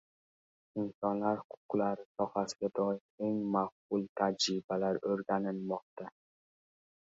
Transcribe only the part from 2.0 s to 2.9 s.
sohasiga